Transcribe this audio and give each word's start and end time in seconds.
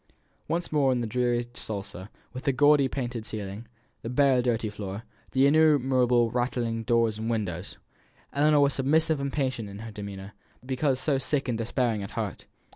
Once 0.47 0.71
more 0.71 0.91
in 0.91 0.99
the 0.99 1.05
dreary 1.05 1.45
sala, 1.53 2.09
with 2.33 2.45
the 2.45 2.51
gaudy 2.51 2.87
painted 2.87 3.23
ceiling, 3.23 3.67
the 4.01 4.09
bare 4.09 4.41
dirty 4.41 4.67
floor, 4.67 5.03
the 5.33 5.45
innumerable 5.45 6.31
rattling 6.31 6.81
doors 6.81 7.19
and 7.19 7.29
windows! 7.29 7.77
Ellinor 8.33 8.61
was 8.61 8.73
submissive 8.73 9.19
and 9.19 9.31
patient 9.31 9.69
in 9.69 9.93
demeanour, 9.93 10.33
because 10.65 10.99
so 10.99 11.19
sick 11.19 11.47
and 11.47 11.59
despairing 11.59 12.01
at 12.01 12.09
heart. 12.17 12.47